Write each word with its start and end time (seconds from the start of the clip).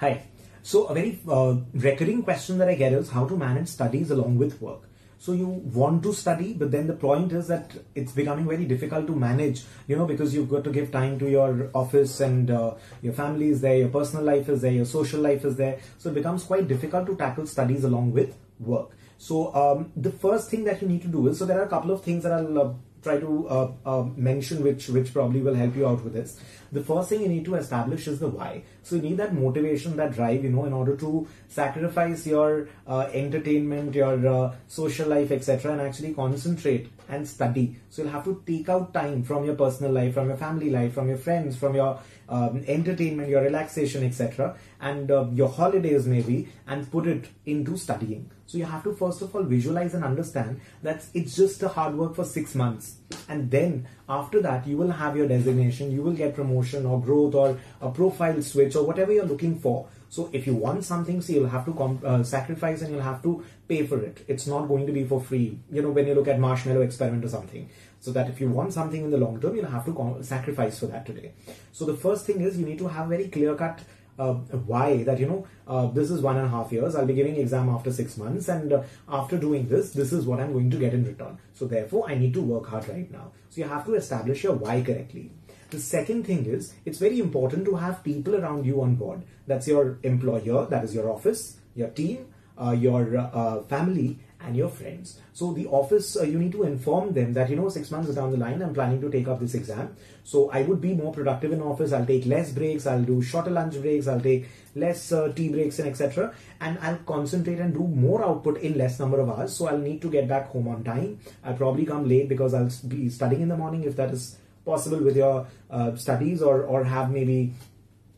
Hi. 0.00 0.22
So 0.62 0.86
a 0.86 0.94
very 0.94 1.20
uh, 1.28 1.56
recurring 1.74 2.22
question 2.22 2.56
that 2.56 2.70
I 2.70 2.74
get 2.74 2.94
is 2.94 3.10
how 3.10 3.26
to 3.26 3.36
manage 3.36 3.68
studies 3.68 4.10
along 4.10 4.38
with 4.38 4.58
work. 4.58 4.88
So 5.18 5.32
you 5.32 5.46
want 5.46 6.02
to 6.04 6.14
study, 6.14 6.54
but 6.54 6.70
then 6.70 6.86
the 6.86 6.94
point 6.94 7.32
is 7.32 7.48
that 7.48 7.72
it's 7.94 8.12
becoming 8.12 8.48
very 8.48 8.64
difficult 8.64 9.06
to 9.08 9.14
manage, 9.14 9.62
you 9.88 9.96
know, 9.96 10.06
because 10.06 10.34
you've 10.34 10.48
got 10.48 10.64
to 10.64 10.70
give 10.70 10.90
time 10.90 11.18
to 11.18 11.28
your 11.28 11.68
office 11.74 12.20
and 12.20 12.50
uh, 12.50 12.76
your 13.02 13.12
family 13.12 13.50
is 13.50 13.60
there, 13.60 13.76
your 13.76 13.90
personal 13.90 14.24
life 14.24 14.48
is 14.48 14.62
there, 14.62 14.72
your 14.72 14.86
social 14.86 15.20
life 15.20 15.44
is 15.44 15.56
there. 15.56 15.78
So 15.98 16.08
it 16.08 16.14
becomes 16.14 16.44
quite 16.44 16.66
difficult 16.66 17.06
to 17.08 17.16
tackle 17.16 17.46
studies 17.46 17.84
along 17.84 18.12
with 18.12 18.34
work. 18.58 18.92
So 19.18 19.54
um, 19.54 19.92
the 19.96 20.12
first 20.12 20.48
thing 20.48 20.64
that 20.64 20.80
you 20.80 20.88
need 20.88 21.02
to 21.02 21.08
do 21.08 21.28
is, 21.28 21.38
so 21.38 21.44
there 21.44 21.60
are 21.60 21.64
a 21.64 21.68
couple 21.68 21.90
of 21.90 22.02
things 22.02 22.22
that 22.22 22.32
I'll 22.32 22.58
uh, 22.58 22.72
try 23.02 23.18
to 23.18 23.48
uh, 23.48 23.72
uh, 23.84 24.02
mention 24.16 24.62
which 24.62 24.88
which 24.88 25.12
probably 25.12 25.40
will 25.40 25.54
help 25.54 25.76
you 25.76 25.86
out 25.86 26.02
with 26.04 26.12
this. 26.12 26.38
The 26.72 26.82
first 26.82 27.08
thing 27.08 27.22
you 27.22 27.28
need 27.28 27.44
to 27.46 27.56
establish 27.56 28.06
is 28.06 28.20
the 28.20 28.28
why. 28.28 28.62
So 28.82 28.96
you 28.96 29.02
need 29.02 29.16
that 29.16 29.34
motivation 29.34 29.96
that 29.96 30.12
drive 30.12 30.44
you 30.44 30.50
know 30.50 30.64
in 30.64 30.72
order 30.72 30.96
to 30.96 31.26
sacrifice 31.48 32.26
your 32.26 32.68
uh, 32.86 33.08
entertainment 33.12 33.94
your 33.94 34.26
uh, 34.28 34.54
social 34.68 35.08
life 35.08 35.30
etc 35.30 35.72
and 35.72 35.80
actually 35.80 36.14
concentrate 36.14 36.90
and 37.08 37.26
study. 37.26 37.76
So 37.88 38.02
you'll 38.02 38.12
have 38.12 38.24
to 38.24 38.42
take 38.46 38.68
out 38.68 38.94
time 38.94 39.24
from 39.24 39.44
your 39.44 39.56
personal 39.56 39.92
life 39.92 40.14
from 40.14 40.28
your 40.28 40.36
family 40.36 40.70
life 40.70 40.94
from 40.94 41.08
your 41.08 41.18
friends 41.18 41.56
from 41.56 41.74
your 41.74 41.98
um, 42.28 42.62
entertainment 42.68 43.28
your 43.28 43.42
relaxation 43.42 44.04
etc 44.04 44.56
and 44.80 45.10
uh, 45.10 45.26
your 45.32 45.48
holidays 45.48 46.06
maybe 46.06 46.48
and 46.66 46.90
put 46.90 47.06
it 47.06 47.26
into 47.46 47.76
studying 47.76 48.30
so 48.50 48.58
you 48.58 48.64
have 48.64 48.82
to 48.82 48.92
first 48.92 49.22
of 49.22 49.34
all 49.36 49.44
visualize 49.44 49.94
and 49.94 50.02
understand 50.02 50.60
that 50.82 51.04
it's 51.14 51.36
just 51.36 51.62
a 51.62 51.68
hard 51.68 51.94
work 51.94 52.16
for 52.16 52.24
six 52.24 52.56
months. 52.56 52.96
And 53.28 53.48
then 53.48 53.86
after 54.08 54.42
that, 54.42 54.66
you 54.66 54.76
will 54.76 54.90
have 54.90 55.16
your 55.16 55.28
designation, 55.28 55.92
you 55.92 56.02
will 56.02 56.14
get 56.14 56.34
promotion 56.34 56.84
or 56.84 57.00
growth 57.00 57.36
or 57.36 57.60
a 57.80 57.92
profile 57.92 58.42
switch 58.42 58.74
or 58.74 58.84
whatever 58.84 59.12
you're 59.12 59.24
looking 59.24 59.60
for. 59.60 59.86
So 60.08 60.30
if 60.32 60.48
you 60.48 60.54
want 60.56 60.84
something, 60.84 61.20
so 61.20 61.32
you'll 61.32 61.48
have 61.48 61.64
to 61.66 62.00
uh, 62.04 62.24
sacrifice 62.24 62.82
and 62.82 62.92
you'll 62.92 63.02
have 63.02 63.22
to 63.22 63.44
pay 63.68 63.86
for 63.86 64.00
it. 64.00 64.24
It's 64.26 64.48
not 64.48 64.66
going 64.66 64.84
to 64.88 64.92
be 64.92 65.04
for 65.04 65.20
free. 65.20 65.60
You 65.70 65.82
know, 65.82 65.90
when 65.90 66.08
you 66.08 66.16
look 66.16 66.26
at 66.26 66.40
marshmallow 66.40 66.80
experiment 66.80 67.24
or 67.24 67.28
something. 67.28 67.70
So 68.00 68.10
that 68.12 68.28
if 68.28 68.40
you 68.40 68.50
want 68.50 68.72
something 68.72 69.04
in 69.04 69.10
the 69.10 69.18
long 69.18 69.40
term, 69.40 69.54
you'll 69.54 69.66
have 69.66 69.84
to 69.84 70.18
sacrifice 70.22 70.80
for 70.80 70.86
that 70.86 71.06
today. 71.06 71.34
So 71.70 71.84
the 71.84 71.94
first 71.94 72.26
thing 72.26 72.40
is 72.40 72.58
you 72.58 72.66
need 72.66 72.78
to 72.78 72.88
have 72.88 73.08
very 73.08 73.28
clear 73.28 73.54
cut 73.54 73.78
uh, 74.20 74.34
why 74.72 75.02
that 75.04 75.18
you 75.18 75.26
know 75.26 75.46
uh, 75.66 75.86
this 75.98 76.10
is 76.10 76.20
one 76.20 76.36
and 76.36 76.46
a 76.46 76.48
half 76.48 76.72
years. 76.72 76.94
I'll 76.94 77.06
be 77.06 77.14
giving 77.14 77.36
exam 77.36 77.68
after 77.68 77.92
six 77.92 78.16
months 78.16 78.48
and 78.48 78.72
uh, 78.72 78.82
after 79.08 79.38
doing 79.38 79.68
this 79.68 79.92
this 79.92 80.12
is 80.12 80.26
what 80.26 80.40
i'm 80.40 80.52
going 80.52 80.70
to 80.70 80.76
get 80.76 80.94
in 80.94 81.04
return. 81.04 81.38
So 81.54 81.66
therefore 81.66 82.08
i 82.08 82.14
need 82.14 82.34
to 82.34 82.42
work 82.42 82.66
hard 82.68 82.88
right 82.88 83.10
now. 83.10 83.32
So 83.50 83.60
you 83.62 83.68
have 83.68 83.86
to 83.86 83.94
establish 83.94 84.44
your 84.44 84.54
why 84.54 84.82
correctly. 84.82 85.30
The 85.70 85.78
second 85.78 86.26
thing 86.26 86.46
is 86.46 86.74
it's 86.84 86.98
very 86.98 87.20
important 87.20 87.64
to 87.66 87.76
have 87.76 88.04
people 88.04 88.36
around 88.36 88.66
you 88.66 88.82
on 88.82 88.96
board. 88.96 89.22
That's 89.46 89.68
your 89.68 89.98
employer 90.02 90.66
that 90.66 90.84
is 90.84 90.94
your 90.94 91.10
office 91.10 91.56
your 91.74 91.88
team 91.88 92.26
uh, 92.60 92.72
your 92.72 93.16
uh, 93.16 93.62
family 93.62 94.18
and 94.42 94.56
your 94.56 94.68
friends. 94.68 95.18
So 95.32 95.52
the 95.52 95.66
office, 95.66 96.16
uh, 96.16 96.22
you 96.22 96.38
need 96.38 96.52
to 96.52 96.62
inform 96.64 97.12
them 97.12 97.32
that, 97.34 97.50
you 97.50 97.56
know, 97.56 97.68
six 97.68 97.90
months 97.90 98.14
down 98.14 98.30
the 98.30 98.36
line, 98.36 98.62
I'm 98.62 98.74
planning 98.74 99.00
to 99.00 99.10
take 99.10 99.28
up 99.28 99.40
this 99.40 99.54
exam. 99.54 99.96
So 100.24 100.50
I 100.50 100.62
would 100.62 100.80
be 100.80 100.94
more 100.94 101.12
productive 101.12 101.52
in 101.52 101.60
office. 101.60 101.92
I'll 101.92 102.06
take 102.06 102.26
less 102.26 102.50
breaks. 102.52 102.86
I'll 102.86 103.02
do 103.02 103.22
shorter 103.22 103.50
lunch 103.50 103.80
breaks. 103.80 104.06
I'll 104.06 104.20
take 104.20 104.48
less 104.74 105.12
uh, 105.12 105.32
tea 105.34 105.48
breaks 105.48 105.78
and 105.78 105.88
etc. 105.88 106.34
And 106.60 106.78
I'll 106.80 106.98
concentrate 106.98 107.58
and 107.58 107.74
do 107.74 107.80
more 107.80 108.24
output 108.24 108.58
in 108.58 108.78
less 108.78 108.98
number 108.98 109.20
of 109.20 109.28
hours. 109.28 109.54
So 109.54 109.68
I'll 109.68 109.78
need 109.78 110.00
to 110.02 110.10
get 110.10 110.28
back 110.28 110.48
home 110.48 110.68
on 110.68 110.84
time. 110.84 111.18
I'll 111.44 111.54
probably 111.54 111.84
come 111.84 112.08
late 112.08 112.28
because 112.28 112.54
I'll 112.54 112.70
be 112.88 113.08
studying 113.08 113.42
in 113.42 113.48
the 113.48 113.56
morning 113.56 113.84
if 113.84 113.96
that 113.96 114.10
is 114.10 114.38
possible 114.64 114.98
with 114.98 115.16
your 115.16 115.46
uh, 115.70 115.96
studies 115.96 116.42
or, 116.42 116.62
or 116.62 116.84
have 116.84 117.10
maybe 117.10 117.52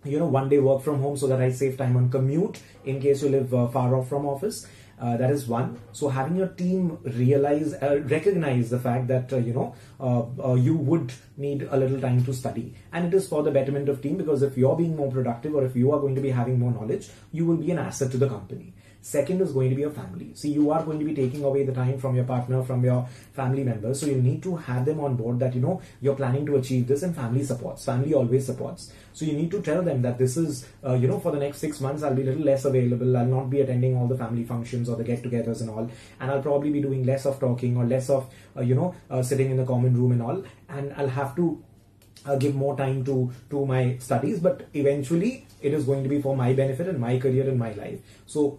you 0.04 0.18
know 0.18 0.26
one 0.26 0.48
day 0.48 0.58
work 0.58 0.82
from 0.82 1.00
home 1.00 1.16
so 1.16 1.26
that 1.28 1.40
I 1.40 1.50
save 1.50 1.76
time 1.78 1.96
on 1.96 2.10
commute 2.10 2.60
in 2.84 3.00
case 3.00 3.22
you 3.22 3.28
live 3.28 3.54
uh, 3.54 3.68
far 3.68 3.94
off 3.94 4.08
from 4.08 4.26
office 4.26 4.66
uh, 5.02 5.16
that 5.16 5.30
is 5.30 5.46
one. 5.48 5.78
So 5.92 6.08
having 6.08 6.36
your 6.36 6.48
team 6.48 6.98
realize, 7.02 7.74
uh, 7.74 8.00
recognize 8.04 8.70
the 8.70 8.78
fact 8.78 9.08
that 9.08 9.32
uh, 9.32 9.38
you 9.38 9.52
know 9.52 9.74
uh, 10.00 10.50
uh, 10.50 10.54
you 10.54 10.76
would 10.76 11.12
need 11.36 11.66
a 11.70 11.76
little 11.76 12.00
time 12.00 12.24
to 12.24 12.32
study, 12.32 12.74
and 12.92 13.06
it 13.06 13.14
is 13.14 13.28
for 13.28 13.42
the 13.42 13.50
betterment 13.50 13.88
of 13.88 14.00
team 14.00 14.16
because 14.16 14.42
if 14.42 14.56
you're 14.56 14.76
being 14.76 14.96
more 14.96 15.10
productive 15.10 15.54
or 15.54 15.64
if 15.64 15.74
you 15.74 15.92
are 15.92 16.00
going 16.00 16.14
to 16.14 16.20
be 16.20 16.30
having 16.30 16.58
more 16.58 16.70
knowledge, 16.70 17.10
you 17.32 17.44
will 17.44 17.56
be 17.56 17.72
an 17.72 17.80
asset 17.80 18.12
to 18.12 18.16
the 18.16 18.28
company. 18.28 18.72
Second 19.02 19.40
is 19.40 19.52
going 19.52 19.68
to 19.68 19.74
be 19.74 19.82
your 19.82 19.90
family. 19.90 20.30
So 20.34 20.46
you 20.46 20.70
are 20.70 20.82
going 20.84 21.00
to 21.00 21.04
be 21.04 21.12
taking 21.12 21.42
away 21.42 21.64
the 21.64 21.72
time 21.72 21.98
from 21.98 22.14
your 22.14 22.24
partner, 22.24 22.62
from 22.62 22.84
your 22.84 23.08
family 23.32 23.64
members. 23.64 24.00
So 24.00 24.06
you 24.06 24.14
need 24.14 24.44
to 24.44 24.54
have 24.56 24.84
them 24.84 25.00
on 25.00 25.16
board 25.16 25.40
that, 25.40 25.56
you 25.56 25.60
know, 25.60 25.82
you're 26.00 26.14
planning 26.14 26.46
to 26.46 26.54
achieve 26.56 26.86
this 26.86 27.02
and 27.02 27.14
family 27.14 27.42
supports. 27.42 27.84
Family 27.84 28.14
always 28.14 28.46
supports. 28.46 28.92
So 29.12 29.24
you 29.24 29.32
need 29.32 29.50
to 29.50 29.60
tell 29.60 29.82
them 29.82 30.02
that 30.02 30.18
this 30.18 30.36
is, 30.36 30.68
uh, 30.86 30.94
you 30.94 31.08
know, 31.08 31.18
for 31.18 31.32
the 31.32 31.38
next 31.40 31.58
six 31.58 31.80
months, 31.80 32.04
I'll 32.04 32.14
be 32.14 32.22
a 32.22 32.26
little 32.26 32.44
less 32.44 32.64
available. 32.64 33.16
I'll 33.16 33.26
not 33.26 33.50
be 33.50 33.60
attending 33.60 33.96
all 33.96 34.06
the 34.06 34.16
family 34.16 34.44
functions 34.44 34.88
or 34.88 34.94
the 34.94 35.04
get 35.04 35.24
togethers 35.24 35.62
and 35.62 35.70
all. 35.70 35.90
And 36.20 36.30
I'll 36.30 36.42
probably 36.42 36.70
be 36.70 36.80
doing 36.80 37.04
less 37.04 37.26
of 37.26 37.40
talking 37.40 37.76
or 37.76 37.84
less 37.84 38.08
of, 38.08 38.32
uh, 38.56 38.60
you 38.60 38.76
know, 38.76 38.94
uh, 39.10 39.22
sitting 39.22 39.50
in 39.50 39.56
the 39.56 39.66
common 39.66 39.96
room 39.96 40.12
and 40.12 40.22
all. 40.22 40.44
And 40.68 40.92
I'll 40.96 41.08
have 41.08 41.34
to 41.36 41.60
uh, 42.24 42.36
give 42.36 42.54
more 42.54 42.76
time 42.76 43.04
to 43.04 43.30
to 43.50 43.66
my 43.66 43.96
studies 43.98 44.38
but 44.38 44.68
eventually 44.74 45.44
it 45.60 45.74
is 45.74 45.84
going 45.84 46.04
to 46.04 46.08
be 46.08 46.20
for 46.22 46.36
my 46.36 46.52
benefit 46.52 46.86
and 46.86 47.00
my 47.00 47.18
career 47.18 47.48
and 47.48 47.58
my 47.58 47.72
life 47.72 47.98
so 48.26 48.58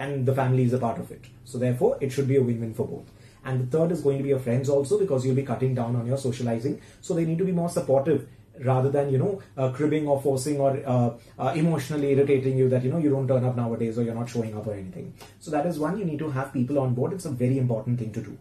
and 0.00 0.26
the 0.26 0.34
family 0.34 0.64
is 0.64 0.72
a 0.72 0.78
part 0.78 0.98
of 0.98 1.12
it. 1.12 1.26
So 1.44 1.58
therefore, 1.58 1.98
it 2.00 2.10
should 2.10 2.26
be 2.26 2.36
a 2.36 2.42
win-win 2.42 2.74
for 2.74 2.86
both. 2.86 3.08
And 3.44 3.60
the 3.60 3.78
third 3.78 3.92
is 3.92 4.02
going 4.02 4.18
to 4.18 4.22
be 4.22 4.30
your 4.30 4.38
friends 4.38 4.68
also 4.68 4.98
because 4.98 5.24
you'll 5.24 5.36
be 5.36 5.42
cutting 5.50 5.74
down 5.74 5.96
on 5.96 6.06
your 6.06 6.18
socializing. 6.18 6.80
So 7.00 7.14
they 7.14 7.24
need 7.24 7.38
to 7.38 7.44
be 7.44 7.52
more 7.52 7.68
supportive 7.68 8.26
rather 8.64 8.90
than 8.90 9.10
you 9.10 9.18
know 9.18 9.40
uh, 9.56 9.70
cribbing 9.70 10.06
or 10.06 10.20
forcing 10.20 10.58
or 10.60 10.70
uh, 10.84 11.10
uh, 11.38 11.52
emotionally 11.54 12.12
irritating 12.12 12.58
you 12.58 12.68
that 12.68 12.84
you 12.84 12.90
know 12.90 12.98
you 12.98 13.08
don't 13.08 13.28
turn 13.28 13.44
up 13.44 13.56
nowadays 13.56 13.98
or 13.98 14.02
you're 14.02 14.14
not 14.14 14.28
showing 14.28 14.56
up 14.56 14.66
or 14.66 14.74
anything. 14.74 15.14
So 15.38 15.50
that 15.50 15.66
is 15.66 15.78
one 15.78 15.98
you 15.98 16.04
need 16.04 16.18
to 16.18 16.30
have 16.30 16.52
people 16.52 16.78
on 16.78 16.94
board. 16.94 17.14
It's 17.14 17.24
a 17.24 17.30
very 17.30 17.58
important 17.58 17.98
thing 17.98 18.12
to 18.12 18.20
do. 18.20 18.36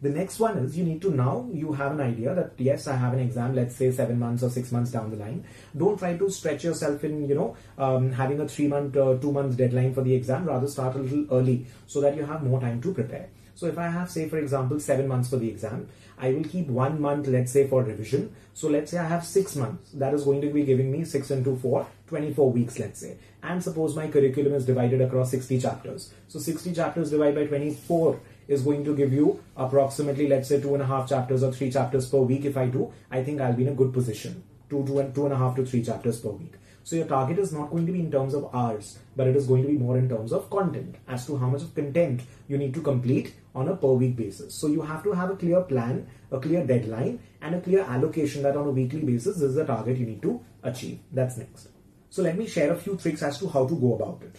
The 0.00 0.10
next 0.10 0.38
one 0.38 0.58
is 0.58 0.78
you 0.78 0.84
need 0.84 1.02
to 1.02 1.10
now 1.10 1.48
you 1.52 1.72
have 1.72 1.90
an 1.90 2.00
idea 2.00 2.32
that 2.32 2.52
yes, 2.56 2.86
I 2.86 2.94
have 2.94 3.14
an 3.14 3.18
exam, 3.18 3.56
let's 3.56 3.74
say 3.74 3.90
seven 3.90 4.16
months 4.20 4.44
or 4.44 4.50
six 4.50 4.70
months 4.70 4.92
down 4.92 5.10
the 5.10 5.16
line. 5.16 5.44
Don't 5.76 5.98
try 5.98 6.16
to 6.16 6.30
stretch 6.30 6.62
yourself 6.62 7.02
in, 7.02 7.28
you 7.28 7.34
know, 7.34 7.56
um, 7.78 8.12
having 8.12 8.38
a 8.38 8.46
three 8.46 8.68
month, 8.68 8.96
uh, 8.96 9.16
two 9.18 9.32
months 9.32 9.56
deadline 9.56 9.92
for 9.92 10.02
the 10.02 10.14
exam. 10.14 10.44
Rather 10.44 10.68
start 10.68 10.94
a 10.94 11.00
little 11.00 11.26
early 11.32 11.66
so 11.88 12.00
that 12.00 12.16
you 12.16 12.24
have 12.24 12.44
more 12.44 12.60
time 12.60 12.80
to 12.82 12.94
prepare. 12.94 13.28
So 13.58 13.66
if 13.66 13.76
I 13.76 13.88
have, 13.88 14.08
say, 14.08 14.28
for 14.28 14.38
example, 14.38 14.78
seven 14.78 15.08
months 15.08 15.30
for 15.30 15.36
the 15.36 15.48
exam, 15.48 15.88
I 16.16 16.30
will 16.30 16.44
keep 16.44 16.68
one 16.68 17.00
month, 17.00 17.26
let's 17.26 17.50
say, 17.50 17.66
for 17.66 17.82
revision. 17.82 18.32
So 18.54 18.68
let's 18.68 18.92
say 18.92 18.98
I 18.98 19.08
have 19.08 19.24
six 19.24 19.56
months. 19.56 19.90
That 19.94 20.14
is 20.14 20.22
going 20.22 20.42
to 20.42 20.50
be 20.52 20.62
giving 20.62 20.92
me 20.92 21.04
six 21.04 21.32
into 21.32 21.56
four, 21.56 21.88
24 22.06 22.52
weeks, 22.52 22.78
let's 22.78 23.00
say. 23.00 23.16
And 23.42 23.60
suppose 23.60 23.96
my 23.96 24.06
curriculum 24.06 24.54
is 24.54 24.64
divided 24.64 25.00
across 25.00 25.32
60 25.32 25.60
chapters. 25.60 26.14
So 26.28 26.38
60 26.38 26.72
chapters 26.72 27.10
divided 27.10 27.34
by 27.34 27.46
24 27.46 28.20
is 28.48 28.62
going 28.62 28.84
to 28.84 28.96
give 28.96 29.12
you 29.12 29.38
approximately, 29.56 30.26
let's 30.26 30.48
say, 30.48 30.60
two 30.60 30.74
and 30.74 30.82
a 30.82 30.86
half 30.86 31.08
chapters 31.08 31.42
or 31.42 31.52
three 31.52 31.70
chapters 31.70 32.08
per 32.08 32.18
week. 32.18 32.46
If 32.46 32.56
I 32.56 32.66
do, 32.66 32.92
I 33.10 33.22
think 33.22 33.40
I'll 33.40 33.52
be 33.52 33.62
in 33.62 33.68
a 33.68 33.74
good 33.74 33.92
position. 33.92 34.42
Two, 34.70 34.84
two, 34.86 34.98
and, 34.98 35.14
two 35.14 35.26
and 35.26 35.34
a 35.34 35.36
half 35.36 35.54
to 35.56 35.64
three 35.64 35.82
chapters 35.82 36.18
per 36.20 36.30
week. 36.30 36.54
So 36.88 36.96
your 36.96 37.06
target 37.06 37.38
is 37.38 37.52
not 37.52 37.70
going 37.70 37.84
to 37.84 37.92
be 37.92 38.00
in 38.00 38.10
terms 38.10 38.32
of 38.32 38.48
hours, 38.54 38.98
but 39.14 39.26
it 39.26 39.36
is 39.36 39.46
going 39.46 39.60
to 39.60 39.68
be 39.68 39.76
more 39.76 39.98
in 39.98 40.08
terms 40.08 40.32
of 40.32 40.48
content 40.48 40.96
as 41.06 41.26
to 41.26 41.36
how 41.36 41.48
much 41.50 41.60
of 41.60 41.74
content 41.74 42.22
you 42.48 42.56
need 42.56 42.72
to 42.72 42.80
complete 42.80 43.34
on 43.54 43.68
a 43.68 43.76
per 43.76 43.88
week 43.88 44.16
basis. 44.16 44.54
So 44.54 44.68
you 44.68 44.80
have 44.80 45.02
to 45.02 45.12
have 45.12 45.30
a 45.30 45.36
clear 45.36 45.60
plan, 45.60 46.06
a 46.30 46.40
clear 46.40 46.66
deadline, 46.66 47.20
and 47.42 47.54
a 47.54 47.60
clear 47.60 47.82
allocation 47.82 48.42
that 48.44 48.56
on 48.56 48.68
a 48.68 48.70
weekly 48.70 49.00
basis 49.00 49.36
this 49.36 49.50
is 49.50 49.54
the 49.56 49.66
target 49.66 49.98
you 49.98 50.06
need 50.06 50.22
to 50.22 50.40
achieve. 50.62 51.00
That's 51.12 51.36
next. 51.36 51.68
So 52.08 52.22
let 52.22 52.38
me 52.38 52.46
share 52.46 52.72
a 52.72 52.76
few 52.78 52.96
tricks 52.96 53.22
as 53.22 53.38
to 53.40 53.48
how 53.48 53.66
to 53.66 53.74
go 53.74 53.94
about 53.94 54.22
it. 54.22 54.36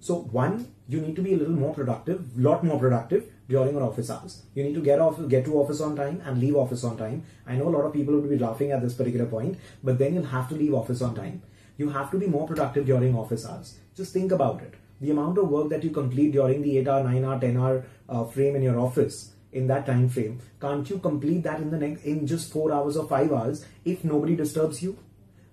So 0.00 0.16
one, 0.16 0.72
you 0.88 1.00
need 1.00 1.16
to 1.16 1.22
be 1.22 1.34
a 1.34 1.36
little 1.36 1.54
more 1.54 1.74
productive, 1.74 2.38
lot 2.38 2.62
more 2.62 2.78
productive 2.78 3.30
during 3.48 3.72
your 3.74 3.82
office 3.82 4.10
hours. 4.10 4.42
You 4.54 4.64
need 4.64 4.74
to 4.74 4.80
get 4.80 5.00
off, 5.00 5.20
get 5.28 5.44
to 5.46 5.58
office 5.58 5.80
on 5.80 5.96
time 5.96 6.22
and 6.24 6.38
leave 6.38 6.56
office 6.56 6.84
on 6.84 6.96
time. 6.96 7.24
I 7.46 7.56
know 7.56 7.68
a 7.68 7.74
lot 7.76 7.84
of 7.84 7.92
people 7.92 8.14
will 8.14 8.28
be 8.28 8.38
laughing 8.38 8.72
at 8.72 8.82
this 8.82 8.94
particular 8.94 9.26
point, 9.26 9.58
but 9.82 9.98
then 9.98 10.14
you'll 10.14 10.24
have 10.24 10.48
to 10.50 10.54
leave 10.54 10.74
office 10.74 11.02
on 11.02 11.14
time. 11.14 11.42
You 11.76 11.90
have 11.90 12.10
to 12.10 12.18
be 12.18 12.26
more 12.26 12.46
productive 12.46 12.86
during 12.86 13.14
office 13.14 13.46
hours. 13.46 13.78
Just 13.96 14.12
think 14.12 14.32
about 14.32 14.62
it. 14.62 14.74
The 15.00 15.10
amount 15.10 15.38
of 15.38 15.48
work 15.48 15.68
that 15.70 15.84
you 15.84 15.90
complete 15.90 16.32
during 16.32 16.62
the 16.62 16.78
8 16.78 16.88
hour, 16.88 17.04
9 17.04 17.24
hour, 17.24 17.40
10 17.40 17.56
hour 17.56 17.84
uh, 18.08 18.24
frame 18.24 18.56
in 18.56 18.62
your 18.62 18.78
office 18.78 19.32
in 19.52 19.66
that 19.66 19.86
time 19.86 20.08
frame, 20.08 20.40
can't 20.60 20.88
you 20.88 20.98
complete 20.98 21.42
that 21.42 21.60
in 21.60 21.70
the 21.70 21.78
next 21.78 22.04
in 22.04 22.26
just 22.26 22.52
4 22.52 22.72
hours 22.72 22.96
or 22.96 23.06
5 23.06 23.32
hours 23.32 23.64
if 23.84 24.04
nobody 24.04 24.36
disturbs 24.36 24.82
you? 24.82 24.96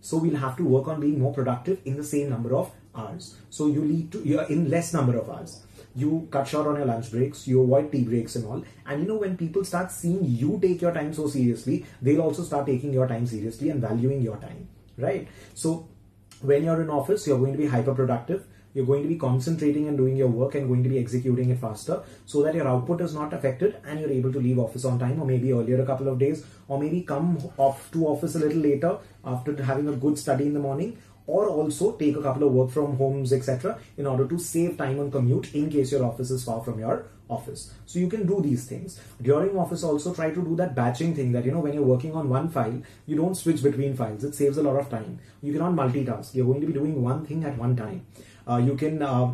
So 0.04 0.18
we'll 0.18 0.36
have 0.36 0.58
to 0.58 0.66
work 0.66 0.90
on 0.90 1.00
being 1.00 1.20
more 1.20 1.34
productive 1.34 1.80
in 1.86 1.96
the 1.96 2.04
same 2.04 2.30
number 2.30 2.54
of 2.54 2.72
hours. 2.94 3.38
So 3.50 3.68
you 3.68 3.86
need 3.86 4.12
to 4.12 4.22
you're 4.32 4.44
in 4.56 4.70
less 4.70 4.94
number 4.94 5.18
of 5.18 5.30
hours. 5.30 5.64
You 5.96 6.28
cut 6.30 6.48
short 6.48 6.68
on 6.68 6.76
your 6.76 6.86
lunch 6.86 7.10
breaks, 7.10 7.48
you 7.48 7.62
avoid 7.64 7.90
tea 7.92 8.04
breaks 8.04 8.36
and 8.36 8.46
all. 8.46 8.64
And 8.86 9.02
you 9.02 9.08
know 9.08 9.16
when 9.16 9.38
people 9.38 9.64
start 9.64 9.92
seeing 9.92 10.26
you 10.26 10.60
take 10.62 10.82
your 10.82 10.94
time 10.94 11.14
so 11.14 11.28
seriously, 11.28 11.86
they'll 12.02 12.22
also 12.22 12.44
start 12.44 12.66
taking 12.66 12.92
your 12.92 13.08
time 13.08 13.26
seriously 13.26 13.70
and 13.70 13.80
valuing 13.80 14.22
your 14.22 14.38
time. 14.38 14.68
Right? 14.98 15.30
So 15.54 15.88
when 16.42 16.66
you're 16.66 16.82
in 16.82 16.90
office, 16.90 17.26
you're 17.26 17.40
going 17.40 17.54
to 17.54 17.58
be 17.58 17.68
hyper 17.68 17.96
productive 17.96 18.46
you're 18.74 18.86
going 18.86 19.04
to 19.04 19.10
be 19.10 19.16
concentrating 19.16 19.88
and 19.88 19.98
doing 19.98 20.16
your 20.16 20.28
work 20.28 20.56
and 20.56 20.68
going 20.68 20.84
to 20.84 20.90
be 20.90 21.00
executing 21.00 21.50
it 21.50 21.60
faster 21.60 22.02
so 22.26 22.44
that 22.44 22.56
your 22.56 22.68
output 22.68 23.02
is 23.02 23.14
not 23.14 23.34
affected 23.34 23.78
and 23.86 24.00
you're 24.00 24.10
able 24.10 24.32
to 24.32 24.40
leave 24.40 24.60
office 24.60 24.86
on 24.86 25.00
time 25.00 25.22
or 25.22 25.26
maybe 25.26 25.52
earlier 25.54 25.82
a 25.82 25.86
couple 25.86 26.08
of 26.08 26.20
days 26.20 26.46
or 26.68 26.80
maybe 26.80 27.02
come 27.02 27.38
off 27.58 27.92
to 27.92 28.06
office 28.08 28.36
a 28.36 28.40
little 28.40 28.62
later 28.62 28.98
after 29.26 29.62
having 29.64 29.88
a 29.88 29.96
good 29.96 30.18
study 30.18 30.46
in 30.46 30.54
the 30.54 30.60
morning 30.60 30.98
or 31.26 31.48
also 31.48 31.94
take 31.94 32.16
a 32.18 32.22
couple 32.22 32.48
of 32.48 32.54
work 32.54 32.70
from 32.70 32.98
homes, 32.98 33.32
etc., 33.32 33.80
in 33.98 34.06
order 34.06 34.28
to 34.28 34.38
save 34.38 34.78
time 34.78 35.00
on 35.00 35.10
commute 35.10 35.54
in 35.54 35.70
case 35.70 35.92
your 35.92 36.04
office 36.04 36.32
is 36.32 36.44
far 36.44 36.62
from 36.64 36.80
your 36.80 37.06
office. 37.30 37.74
So 37.86 38.00
you 38.00 38.10
can 38.10 38.28
do 38.28 38.42
these 38.42 38.66
things. 38.66 39.00
During 39.22 39.58
office, 39.58 39.84
also 39.84 40.14
try 40.14 40.32
to 40.32 40.42
do 40.42 40.56
that 40.58 40.76
batching 40.76 41.16
thing 41.16 41.32
that, 41.32 41.46
you 41.46 41.52
know, 41.52 41.62
when 41.62 41.74
you're 41.74 41.84
working 41.84 42.14
on 42.14 42.30
one 42.30 42.50
file, 42.50 42.82
you 43.06 43.16
don't 43.16 43.36
switch 43.36 43.64
between 43.64 43.96
files. 43.96 44.24
It 44.24 44.36
saves 44.36 44.58
a 44.58 44.64
lot 44.64 44.78
of 44.78 44.90
time. 44.90 45.20
You 45.42 45.54
cannot 45.54 45.74
multitask. 45.74 46.36
You're 46.36 46.46
going 46.46 46.62
to 46.62 46.68
be 46.68 46.74
doing 46.74 47.02
one 47.02 47.26
thing 47.26 47.44
at 47.46 47.58
one 47.58 47.76
time. 47.76 48.06
Uh, 48.48 48.58
you 48.58 48.76
can, 48.76 49.02
uh, 49.02 49.34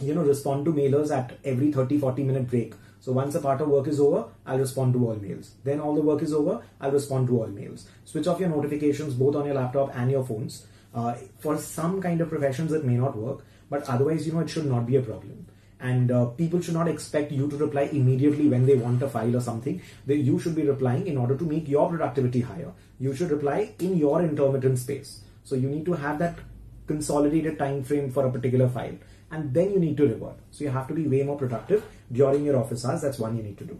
you 0.00 0.14
know, 0.14 0.22
respond 0.22 0.64
to 0.64 0.72
mailers 0.72 1.10
at 1.10 1.38
every 1.44 1.72
30, 1.72 1.98
40 1.98 2.22
minute 2.22 2.48
break. 2.48 2.74
So 3.00 3.12
once 3.12 3.34
a 3.34 3.40
part 3.40 3.60
of 3.60 3.68
work 3.68 3.86
is 3.86 4.00
over, 4.00 4.24
I'll 4.44 4.58
respond 4.58 4.94
to 4.94 5.06
all 5.06 5.14
mails. 5.14 5.52
Then 5.62 5.80
all 5.80 5.94
the 5.94 6.00
work 6.00 6.22
is 6.22 6.32
over, 6.32 6.60
I'll 6.80 6.90
respond 6.90 7.28
to 7.28 7.40
all 7.40 7.46
mails. 7.46 7.88
Switch 8.04 8.26
off 8.26 8.40
your 8.40 8.48
notifications 8.48 9.14
both 9.14 9.36
on 9.36 9.46
your 9.46 9.54
laptop 9.54 9.94
and 9.96 10.10
your 10.10 10.24
phones. 10.24 10.66
Uh, 10.94 11.14
for 11.38 11.58
some 11.58 12.00
kind 12.00 12.20
of 12.20 12.28
professions, 12.28 12.72
it 12.72 12.84
may 12.84 12.94
not 12.96 13.16
work, 13.16 13.44
but 13.70 13.88
otherwise, 13.88 14.26
you 14.26 14.32
know, 14.32 14.40
it 14.40 14.50
should 14.50 14.66
not 14.66 14.86
be 14.86 14.96
a 14.96 15.02
problem. 15.02 15.46
And 15.78 16.10
uh, 16.10 16.26
people 16.26 16.60
should 16.60 16.74
not 16.74 16.88
expect 16.88 17.30
you 17.32 17.48
to 17.48 17.56
reply 17.56 17.82
immediately 17.92 18.48
when 18.48 18.64
they 18.64 18.74
want 18.74 19.02
a 19.02 19.08
file 19.08 19.36
or 19.36 19.40
something. 19.40 19.80
That 20.06 20.16
you 20.16 20.38
should 20.38 20.54
be 20.54 20.62
replying 20.62 21.06
in 21.06 21.18
order 21.18 21.36
to 21.36 21.44
make 21.44 21.68
your 21.68 21.88
productivity 21.88 22.40
higher. 22.40 22.72
You 22.98 23.14
should 23.14 23.30
reply 23.30 23.74
in 23.78 23.98
your 23.98 24.22
intermittent 24.22 24.78
space. 24.78 25.20
So 25.44 25.54
you 25.54 25.68
need 25.68 25.84
to 25.84 25.92
have 25.92 26.18
that 26.18 26.38
consolidated 26.86 27.58
time 27.58 27.82
frame 27.82 28.10
for 28.10 28.26
a 28.26 28.30
particular 28.30 28.68
file, 28.68 28.96
and 29.30 29.52
then 29.52 29.72
you 29.72 29.80
need 29.80 29.96
to 29.96 30.06
revert. 30.06 30.38
So 30.50 30.64
you 30.64 30.70
have 30.70 30.88
to 30.88 30.94
be 30.94 31.06
way 31.06 31.22
more 31.22 31.36
productive 31.36 31.84
during 32.10 32.44
your 32.44 32.56
office 32.56 32.84
hours. 32.84 33.02
That's 33.02 33.18
one 33.18 33.36
you 33.36 33.42
need 33.42 33.58
to 33.58 33.64
do. 33.64 33.78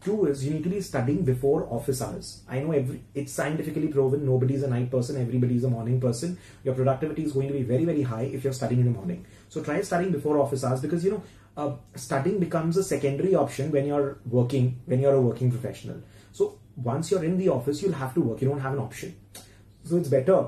Two 0.00 0.26
is 0.26 0.44
you 0.44 0.52
need 0.52 0.62
to 0.62 0.70
be 0.70 0.80
studying 0.80 1.24
before 1.24 1.66
office 1.72 2.00
hours. 2.00 2.42
I 2.48 2.60
know 2.60 2.70
every, 2.70 3.02
it's 3.14 3.32
scientifically 3.32 3.88
proven 3.88 4.24
nobody's 4.24 4.62
a 4.62 4.68
night 4.68 4.90
person, 4.92 5.20
everybody's 5.20 5.64
a 5.64 5.70
morning 5.70 6.00
person. 6.00 6.38
Your 6.62 6.74
productivity 6.74 7.24
is 7.24 7.32
going 7.32 7.48
to 7.48 7.54
be 7.54 7.64
very, 7.64 7.84
very 7.84 8.02
high 8.02 8.22
if 8.22 8.44
you're 8.44 8.52
studying 8.52 8.82
in 8.82 8.92
the 8.92 8.96
morning. 8.98 9.26
So 9.48 9.60
try 9.60 9.80
studying 9.80 10.12
before 10.12 10.38
office 10.38 10.62
hours 10.62 10.80
because 10.80 11.04
you 11.04 11.10
know 11.10 11.22
uh, 11.56 11.72
studying 11.96 12.38
becomes 12.38 12.76
a 12.76 12.84
secondary 12.84 13.34
option 13.34 13.72
when 13.72 13.86
you're 13.86 14.18
working, 14.26 14.80
when 14.86 15.00
you're 15.00 15.14
a 15.14 15.20
working 15.20 15.50
professional. 15.50 16.00
So 16.30 16.60
once 16.76 17.10
you're 17.10 17.24
in 17.24 17.36
the 17.36 17.48
office, 17.48 17.82
you'll 17.82 17.92
have 17.94 18.14
to 18.14 18.20
work. 18.20 18.40
You 18.40 18.48
don't 18.48 18.60
have 18.60 18.74
an 18.74 18.78
option. 18.78 19.16
So 19.82 19.96
it's 19.96 20.08
better 20.08 20.46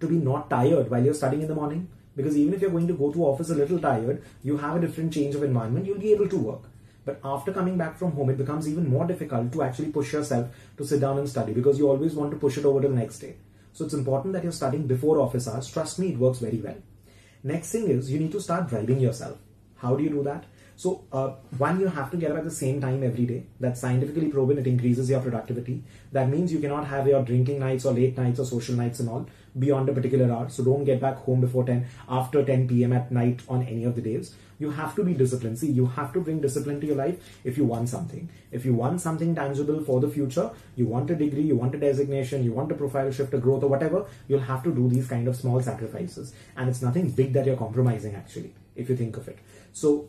to 0.00 0.06
be 0.06 0.16
not 0.16 0.50
tired 0.50 0.90
while 0.90 1.04
you're 1.04 1.14
studying 1.14 1.42
in 1.42 1.48
the 1.48 1.54
morning 1.54 1.88
because 2.16 2.36
even 2.36 2.54
if 2.54 2.60
you're 2.60 2.70
going 2.70 2.88
to 2.88 2.94
go 2.94 3.12
to 3.12 3.24
office 3.24 3.50
a 3.50 3.54
little 3.54 3.78
tired, 3.78 4.22
you 4.42 4.56
have 4.56 4.76
a 4.76 4.80
different 4.80 5.12
change 5.12 5.34
of 5.34 5.42
environment. 5.42 5.86
You'll 5.86 5.98
be 5.98 6.12
able 6.12 6.28
to 6.28 6.36
work. 6.36 6.62
But 7.04 7.20
after 7.24 7.52
coming 7.52 7.78
back 7.78 7.96
from 7.98 8.12
home, 8.12 8.30
it 8.30 8.38
becomes 8.38 8.68
even 8.68 8.88
more 8.88 9.06
difficult 9.06 9.52
to 9.52 9.62
actually 9.62 9.90
push 9.90 10.12
yourself 10.12 10.48
to 10.76 10.84
sit 10.84 11.00
down 11.00 11.18
and 11.18 11.28
study 11.28 11.52
because 11.52 11.78
you 11.78 11.88
always 11.88 12.14
want 12.14 12.30
to 12.32 12.36
push 12.36 12.58
it 12.58 12.64
over 12.64 12.82
to 12.82 12.88
the 12.88 12.94
next 12.94 13.20
day. 13.20 13.36
So 13.72 13.84
it's 13.84 13.94
important 13.94 14.34
that 14.34 14.42
you're 14.42 14.52
studying 14.52 14.86
before 14.86 15.20
office 15.20 15.48
hours. 15.48 15.70
Trust 15.70 15.98
me, 15.98 16.08
it 16.08 16.18
works 16.18 16.38
very 16.38 16.58
well. 16.58 16.76
Next 17.42 17.72
thing 17.72 17.88
is 17.88 18.10
you 18.10 18.18
need 18.18 18.32
to 18.32 18.40
start 18.40 18.68
driving 18.68 19.00
yourself. 19.00 19.38
How 19.76 19.96
do 19.96 20.02
you 20.02 20.10
do 20.10 20.22
that? 20.24 20.44
So, 20.80 21.04
uh, 21.12 21.32
one, 21.58 21.78
you 21.78 21.88
have 21.88 22.10
to 22.10 22.16
get 22.16 22.32
up 22.32 22.38
at 22.38 22.44
the 22.44 22.50
same 22.50 22.80
time 22.80 23.02
every 23.02 23.26
day. 23.26 23.42
That's 23.60 23.82
scientifically 23.82 24.28
proven. 24.28 24.56
It 24.56 24.66
increases 24.66 25.10
your 25.10 25.20
productivity. 25.20 25.82
That 26.10 26.30
means 26.30 26.54
you 26.54 26.58
cannot 26.58 26.86
have 26.86 27.06
your 27.06 27.22
drinking 27.22 27.58
nights 27.58 27.84
or 27.84 27.92
late 27.92 28.16
nights 28.16 28.40
or 28.40 28.46
social 28.46 28.76
nights 28.76 28.98
and 29.00 29.10
all 29.10 29.26
beyond 29.58 29.90
a 29.90 29.92
particular 29.92 30.32
hour. 30.32 30.48
So, 30.48 30.64
don't 30.64 30.84
get 30.84 30.98
back 30.98 31.16
home 31.16 31.42
before 31.42 31.64
10, 31.64 31.84
after 32.08 32.42
10 32.42 32.66
p.m. 32.66 32.94
at 32.94 33.12
night 33.12 33.42
on 33.46 33.62
any 33.64 33.84
of 33.84 33.94
the 33.94 34.00
days. 34.00 34.34
You 34.58 34.70
have 34.70 34.94
to 34.94 35.04
be 35.04 35.12
disciplined. 35.12 35.58
See, 35.58 35.70
you 35.70 35.84
have 35.84 36.14
to 36.14 36.20
bring 36.20 36.40
discipline 36.40 36.80
to 36.80 36.86
your 36.86 36.96
life 36.96 37.18
if 37.44 37.58
you 37.58 37.66
want 37.66 37.90
something. 37.90 38.30
If 38.50 38.64
you 38.64 38.72
want 38.72 39.02
something 39.02 39.34
tangible 39.34 39.84
for 39.84 40.00
the 40.00 40.08
future, 40.08 40.50
you 40.76 40.86
want 40.86 41.10
a 41.10 41.14
degree, 41.14 41.42
you 41.42 41.56
want 41.56 41.74
a 41.74 41.78
designation, 41.78 42.42
you 42.42 42.52
want 42.52 42.72
a 42.72 42.74
profile 42.74 43.10
shift, 43.10 43.34
a 43.34 43.38
growth, 43.38 43.64
or 43.64 43.68
whatever, 43.68 44.06
you'll 44.28 44.48
have 44.52 44.62
to 44.64 44.72
do 44.72 44.88
these 44.88 45.06
kind 45.06 45.28
of 45.28 45.36
small 45.36 45.60
sacrifices. 45.60 46.32
And 46.56 46.70
it's 46.70 46.80
nothing 46.80 47.10
big 47.10 47.34
that 47.34 47.44
you're 47.44 47.62
compromising 47.64 48.14
actually, 48.14 48.54
if 48.76 48.88
you 48.88 48.96
think 48.96 49.18
of 49.18 49.28
it. 49.28 49.38
So, 49.74 50.08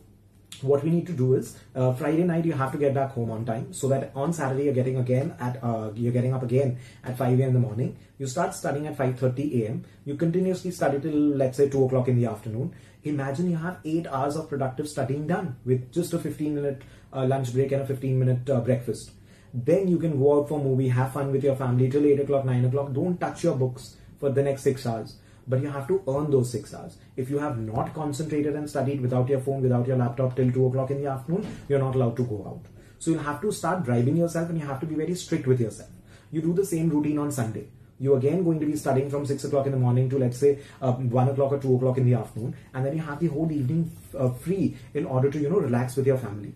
what 0.62 0.82
we 0.84 0.90
need 0.90 1.06
to 1.06 1.12
do 1.12 1.34
is 1.34 1.56
uh, 1.74 1.92
Friday 1.92 2.24
night 2.24 2.44
you 2.44 2.52
have 2.52 2.72
to 2.72 2.78
get 2.78 2.94
back 2.94 3.10
home 3.12 3.30
on 3.30 3.44
time 3.44 3.72
so 3.72 3.88
that 3.88 4.12
on 4.14 4.32
Saturday 4.32 4.64
you're 4.64 4.74
getting 4.74 4.96
again 4.96 5.34
at 5.40 5.62
uh, 5.62 5.90
you're 5.94 6.12
getting 6.12 6.34
up 6.34 6.42
again 6.42 6.78
at 7.04 7.16
5 7.16 7.40
a.m. 7.40 7.48
in 7.48 7.52
the 7.54 7.60
morning. 7.60 7.96
You 8.18 8.26
start 8.26 8.54
studying 8.54 8.86
at 8.86 8.96
5:30 8.96 9.62
a.m. 9.62 9.84
You 10.04 10.16
continuously 10.16 10.70
study 10.70 11.00
till 11.00 11.20
let's 11.42 11.56
say 11.56 11.68
2 11.68 11.84
o'clock 11.84 12.08
in 12.08 12.16
the 12.16 12.26
afternoon. 12.26 12.74
Imagine 13.04 13.50
you 13.50 13.56
have 13.56 13.78
eight 13.84 14.06
hours 14.06 14.36
of 14.36 14.48
productive 14.48 14.88
studying 14.88 15.26
done 15.26 15.56
with 15.64 15.90
just 15.92 16.12
a 16.12 16.18
15 16.18 16.54
minute 16.54 16.82
uh, 17.12 17.26
lunch 17.26 17.52
break 17.52 17.72
and 17.72 17.82
a 17.82 17.86
15 17.86 18.18
minute 18.18 18.50
uh, 18.50 18.60
breakfast. 18.60 19.10
Then 19.54 19.88
you 19.88 19.98
can 19.98 20.18
go 20.18 20.40
out 20.40 20.48
for 20.48 20.60
a 20.60 20.62
movie, 20.62 20.88
have 20.88 21.12
fun 21.12 21.32
with 21.32 21.44
your 21.44 21.56
family 21.56 21.90
till 21.90 22.06
8 22.06 22.20
o'clock, 22.20 22.44
9 22.44 22.64
o'clock. 22.64 22.92
Don't 22.92 23.20
touch 23.20 23.44
your 23.44 23.56
books 23.56 23.96
for 24.18 24.30
the 24.30 24.42
next 24.42 24.62
six 24.62 24.86
hours 24.86 25.16
but 25.46 25.60
you 25.60 25.68
have 25.68 25.88
to 25.88 26.02
earn 26.08 26.30
those 26.30 26.50
six 26.50 26.74
hours. 26.74 26.96
If 27.16 27.30
you 27.30 27.38
have 27.38 27.58
not 27.58 27.94
concentrated 27.94 28.54
and 28.54 28.68
studied 28.68 29.00
without 29.00 29.28
your 29.28 29.40
phone, 29.40 29.62
without 29.62 29.86
your 29.86 29.96
laptop 29.96 30.36
till 30.36 30.52
two 30.52 30.66
o'clock 30.66 30.90
in 30.90 31.02
the 31.02 31.10
afternoon, 31.10 31.46
you're 31.68 31.78
not 31.78 31.94
allowed 31.94 32.16
to 32.16 32.24
go 32.24 32.44
out. 32.46 32.64
So 32.98 33.10
you'll 33.10 33.22
have 33.22 33.40
to 33.42 33.52
start 33.52 33.84
driving 33.84 34.16
yourself 34.16 34.48
and 34.48 34.58
you 34.58 34.66
have 34.66 34.80
to 34.80 34.86
be 34.86 34.94
very 34.94 35.14
strict 35.14 35.46
with 35.46 35.60
yourself. 35.60 35.90
You 36.30 36.40
do 36.40 36.52
the 36.52 36.64
same 36.64 36.88
routine 36.88 37.18
on 37.18 37.32
Sunday. 37.32 37.66
You're 37.98 38.18
again 38.18 38.42
going 38.42 38.58
to 38.58 38.66
be 38.66 38.76
studying 38.76 39.10
from 39.10 39.26
6 39.26 39.44
o'clock 39.44 39.66
in 39.66 39.72
the 39.72 39.78
morning 39.78 40.08
to 40.10 40.18
let's 40.18 40.38
say 40.38 40.58
uh, 40.80 40.92
1 40.92 41.28
o'clock 41.28 41.52
or 41.52 41.58
2 41.58 41.76
o'clock 41.76 41.98
in 41.98 42.06
the 42.06 42.14
afternoon, 42.14 42.56
and 42.74 42.84
then 42.84 42.96
you 42.96 43.02
have 43.02 43.20
the 43.20 43.28
whole 43.28 43.50
evening 43.52 43.92
uh, 44.18 44.28
free 44.30 44.76
in 44.94 45.04
order 45.04 45.30
to, 45.30 45.38
you 45.38 45.48
know, 45.48 45.58
relax 45.58 45.94
with 45.94 46.06
your 46.06 46.18
family. 46.18 46.52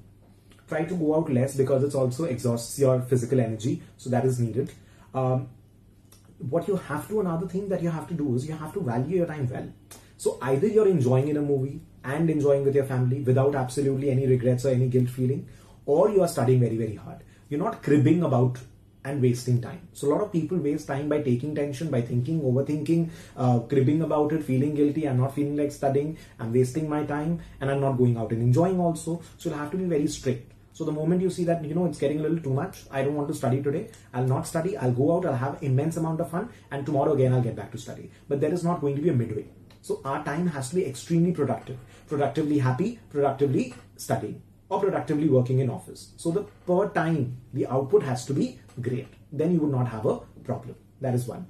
Try 0.68 0.84
to 0.84 0.94
go 0.94 1.14
out 1.14 1.30
less 1.30 1.54
because 1.54 1.84
it 1.84 1.94
also 1.94 2.24
exhausts 2.24 2.76
your 2.80 3.00
physical 3.02 3.38
energy, 3.38 3.80
so 3.96 4.10
that 4.10 4.24
is 4.24 4.40
needed. 4.40 4.72
Um, 5.14 5.48
what 6.38 6.68
you 6.68 6.76
have 6.76 7.08
to 7.08 7.20
another 7.20 7.46
thing 7.46 7.68
that 7.68 7.82
you 7.82 7.90
have 7.90 8.08
to 8.08 8.14
do 8.14 8.34
is 8.34 8.46
you 8.46 8.56
have 8.56 8.72
to 8.74 8.80
value 8.80 9.18
your 9.18 9.26
time 9.26 9.48
well. 9.48 9.68
So 10.16 10.38
either 10.42 10.66
you're 10.66 10.88
enjoying 10.88 11.28
in 11.28 11.36
a 11.36 11.42
movie 11.42 11.80
and 12.04 12.30
enjoying 12.30 12.64
with 12.64 12.74
your 12.74 12.84
family 12.84 13.20
without 13.20 13.54
absolutely 13.54 14.10
any 14.10 14.26
regrets 14.26 14.64
or 14.64 14.70
any 14.70 14.88
guilt 14.88 15.08
feeling 15.08 15.48
or 15.84 16.10
you 16.10 16.22
are 16.22 16.28
studying 16.28 16.60
very 16.60 16.76
very 16.76 16.94
hard. 16.94 17.22
You're 17.48 17.60
not 17.60 17.82
cribbing 17.82 18.22
about 18.22 18.58
and 19.04 19.22
wasting 19.22 19.62
time. 19.62 19.88
So 19.92 20.08
a 20.08 20.10
lot 20.12 20.20
of 20.20 20.32
people 20.32 20.58
waste 20.58 20.88
time 20.88 21.08
by 21.08 21.22
taking 21.22 21.54
tension 21.54 21.90
by 21.90 22.00
thinking 22.02 22.40
overthinking 22.40 23.10
uh, 23.36 23.60
cribbing 23.60 24.02
about 24.02 24.32
it 24.32 24.42
feeling 24.42 24.74
guilty 24.74 25.08
i'm 25.08 25.18
not 25.18 25.34
feeling 25.34 25.56
like 25.56 25.70
studying 25.70 26.18
i'm 26.40 26.52
wasting 26.52 26.88
my 26.88 27.04
time 27.04 27.38
and 27.60 27.70
i'm 27.70 27.80
not 27.80 27.98
going 27.98 28.16
out 28.16 28.32
and 28.32 28.42
enjoying 28.42 28.80
also. 28.80 29.22
So 29.38 29.50
you 29.50 29.56
have 29.56 29.70
to 29.70 29.76
be 29.76 29.84
very 29.84 30.08
strict 30.08 30.52
so 30.76 30.84
the 30.84 30.92
moment 30.92 31.22
you 31.22 31.30
see 31.30 31.44
that, 31.44 31.64
you 31.64 31.74
know, 31.74 31.86
it's 31.86 31.96
getting 31.98 32.18
a 32.20 32.22
little 32.22 32.38
too 32.38 32.52
much, 32.52 32.84
I 32.90 33.02
don't 33.02 33.14
want 33.14 33.28
to 33.28 33.34
study 33.34 33.62
today, 33.62 33.88
I'll 34.12 34.26
not 34.26 34.46
study, 34.46 34.76
I'll 34.76 34.92
go 34.92 35.16
out, 35.16 35.24
I'll 35.24 35.34
have 35.34 35.62
immense 35.62 35.96
amount 35.96 36.20
of 36.20 36.30
fun, 36.30 36.50
and 36.70 36.84
tomorrow 36.84 37.14
again 37.14 37.32
I'll 37.32 37.40
get 37.40 37.56
back 37.56 37.72
to 37.72 37.78
study. 37.78 38.10
But 38.28 38.42
there 38.42 38.52
is 38.52 38.62
not 38.62 38.82
going 38.82 38.94
to 38.96 39.00
be 39.00 39.08
a 39.08 39.14
midway. 39.14 39.46
So 39.80 40.02
our 40.04 40.22
time 40.22 40.48
has 40.48 40.68
to 40.68 40.74
be 40.74 40.84
extremely 40.84 41.32
productive, 41.32 41.78
productively 42.06 42.58
happy, 42.58 42.98
productively 43.08 43.72
studying, 43.96 44.42
or 44.68 44.78
productively 44.78 45.30
working 45.30 45.60
in 45.60 45.70
office. 45.70 46.12
So 46.18 46.30
the 46.30 46.42
per 46.66 46.90
time, 46.90 47.38
the 47.54 47.66
output 47.68 48.02
has 48.02 48.26
to 48.26 48.34
be 48.34 48.60
great. 48.82 49.08
Then 49.32 49.52
you 49.54 49.60
would 49.60 49.72
not 49.72 49.88
have 49.88 50.04
a 50.04 50.18
problem. 50.44 50.76
That 51.00 51.14
is 51.14 51.26
one. 51.26 51.46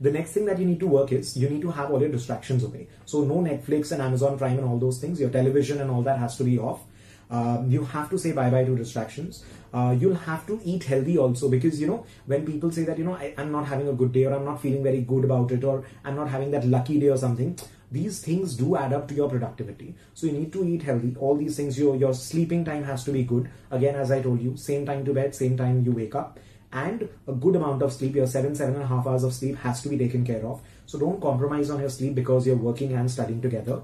The 0.00 0.10
next 0.10 0.32
thing 0.32 0.44
that 0.46 0.58
you 0.58 0.66
need 0.66 0.80
to 0.80 0.88
work 0.88 1.12
is 1.12 1.36
you 1.36 1.48
need 1.48 1.62
to 1.62 1.70
have 1.70 1.92
all 1.92 2.00
your 2.00 2.10
distractions 2.10 2.64
away. 2.64 2.88
So 3.04 3.22
no 3.22 3.36
Netflix 3.36 3.92
and 3.92 4.02
Amazon 4.02 4.36
Prime 4.36 4.58
and 4.58 4.66
all 4.66 4.78
those 4.78 5.00
things. 5.00 5.20
Your 5.20 5.30
television 5.30 5.80
and 5.80 5.88
all 5.88 6.02
that 6.02 6.18
has 6.18 6.36
to 6.38 6.44
be 6.44 6.58
off. 6.58 6.80
Um, 7.30 7.70
you 7.70 7.84
have 7.84 8.10
to 8.10 8.18
say 8.18 8.32
bye 8.32 8.50
bye 8.50 8.64
to 8.64 8.76
distractions. 8.76 9.44
Uh, 9.72 9.94
you'll 9.98 10.14
have 10.14 10.46
to 10.46 10.60
eat 10.64 10.84
healthy 10.84 11.18
also 11.18 11.48
because 11.50 11.80
you 11.80 11.86
know 11.86 12.04
when 12.26 12.46
people 12.46 12.70
say 12.70 12.84
that 12.84 12.98
you 12.98 13.04
know 13.04 13.14
I, 13.14 13.34
am 13.36 13.52
not 13.52 13.66
having 13.66 13.88
a 13.88 13.92
good 13.92 14.12
day 14.12 14.24
or 14.24 14.34
I'm 14.34 14.44
not 14.44 14.62
feeling 14.62 14.82
very 14.82 15.02
good 15.02 15.24
about 15.24 15.52
it 15.52 15.62
or 15.62 15.84
I'm 16.04 16.16
not 16.16 16.28
having 16.28 16.50
that 16.52 16.66
lucky 16.66 16.98
day 16.98 17.08
or 17.08 17.18
something. 17.18 17.58
These 17.90 18.20
things 18.20 18.54
do 18.54 18.76
add 18.76 18.92
up 18.92 19.08
to 19.08 19.14
your 19.14 19.28
productivity. 19.30 19.94
So 20.14 20.26
you 20.26 20.32
need 20.32 20.52
to 20.52 20.64
eat 20.64 20.82
healthy. 20.82 21.16
All 21.18 21.36
these 21.36 21.56
things, 21.56 21.78
your 21.78 21.96
your 21.96 22.14
sleeping 22.14 22.64
time 22.64 22.84
has 22.84 23.04
to 23.04 23.12
be 23.12 23.24
good. 23.24 23.50
Again, 23.70 23.96
as 23.96 24.10
I 24.10 24.22
told 24.22 24.40
you, 24.40 24.56
same 24.56 24.86
time 24.86 25.04
to 25.04 25.12
bed, 25.12 25.34
same 25.34 25.56
time 25.56 25.84
you 25.84 25.92
wake 25.92 26.14
up, 26.14 26.38
and 26.72 27.08
a 27.26 27.32
good 27.32 27.56
amount 27.56 27.82
of 27.82 27.92
sleep. 27.92 28.14
Your 28.14 28.26
seven 28.26 28.54
seven 28.54 28.74
and 28.74 28.84
a 28.84 28.86
half 28.86 29.06
hours 29.06 29.24
of 29.24 29.34
sleep 29.34 29.56
has 29.58 29.82
to 29.82 29.88
be 29.88 29.98
taken 29.98 30.24
care 30.24 30.44
of. 30.46 30.62
So 30.86 30.98
don't 30.98 31.20
compromise 31.20 31.70
on 31.70 31.80
your 31.80 31.90
sleep 31.90 32.14
because 32.14 32.46
you're 32.46 32.56
working 32.56 32.92
and 32.94 33.10
studying 33.10 33.42
together. 33.42 33.82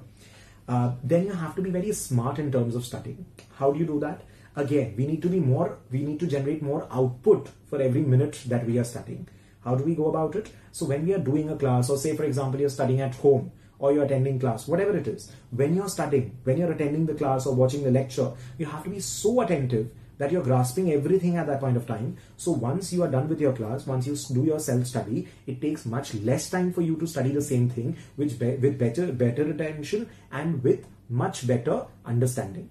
Uh, 0.67 0.93
then 1.03 1.27
you 1.27 1.33
have 1.33 1.55
to 1.55 1.63
be 1.63 1.71
very 1.71 1.93
smart 1.93 2.39
in 2.39 2.51
terms 2.51 2.75
of 2.75 2.85
studying. 2.85 3.25
How 3.59 3.71
do 3.73 3.79
you 3.79 3.87
do 3.87 4.01
that? 4.01 4.23
Again, 4.57 4.95
we 4.97 5.07
need 5.07 5.21
to 5.23 5.29
be 5.29 5.41
more, 5.41 5.79
we 5.91 6.03
need 6.05 6.21
to 6.21 6.27
generate 6.27 6.63
more 6.63 6.87
output 6.91 7.49
for 7.67 7.83
every 7.83 8.03
minute 8.03 8.41
that 8.47 8.67
we 8.67 8.79
are 8.79 8.85
studying. 8.85 9.29
How 9.65 9.75
do 9.75 9.85
we 9.85 9.95
go 9.95 10.09
about 10.09 10.37
it? 10.37 10.51
So 10.73 10.87
when 10.87 11.07
we 11.07 11.13
are 11.15 11.19
doing 11.19 11.51
a 11.51 11.57
class, 11.57 11.91
or 11.91 11.99
say 11.99 12.17
for 12.17 12.25
example, 12.25 12.61
you're 12.61 12.69
studying 12.71 13.01
at 13.01 13.15
home, 13.17 13.51
or 13.79 13.93
you're 13.93 14.05
attending 14.05 14.39
class, 14.39 14.69
whatever 14.69 14.97
it 14.97 15.09
is, 15.09 15.31
when 15.51 15.75
you're 15.75 15.89
studying, 15.89 16.39
when 16.45 16.57
you're 16.57 16.73
attending 16.73 17.07
the 17.07 17.15
class 17.15 17.47
or 17.47 17.55
watching 17.55 17.83
the 17.83 17.91
lecture, 17.91 18.33
you 18.57 18.67
have 18.67 18.85
to 18.85 18.91
be 18.91 19.01
so 19.01 19.41
attentive 19.41 19.91
that 20.19 20.31
you're 20.31 20.43
grasping 20.43 20.93
everything 20.93 21.37
at 21.37 21.47
that 21.47 21.61
point 21.61 21.77
of 21.77 21.87
time. 21.87 22.17
So 22.37 22.53
once 22.53 22.93
you 22.93 23.03
are 23.03 23.11
done 23.11 23.29
with 23.29 23.41
your 23.41 23.53
class, 23.53 23.87
once 23.87 24.07
you 24.07 24.17
do 24.35 24.45
your 24.45 24.59
self-study, 24.59 25.29
it 25.47 25.61
takes 25.61 25.87
much 25.87 26.15
less 26.15 26.51
time 26.51 26.73
for 26.73 26.83
you 26.83 26.97
to 26.97 27.07
study 27.07 27.31
the 27.31 27.43
same 27.43 27.69
thing, 27.69 27.97
which 28.17 28.39
be 28.39 28.57
with 28.57 28.79
better 28.79 29.13
better 29.13 29.51
attention 29.51 30.09
and 30.31 30.63
with 30.63 30.87
much 31.09 31.47
better 31.47 31.87
understanding. 32.05 32.71